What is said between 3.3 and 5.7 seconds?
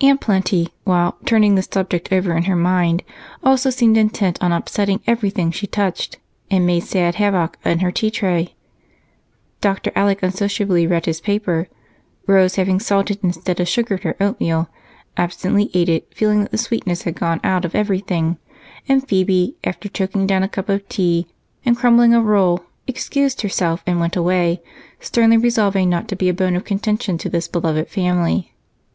also seemed intent on upsetting everything she